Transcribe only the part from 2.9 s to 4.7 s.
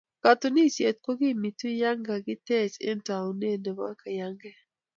tauneet nebo kiyangeei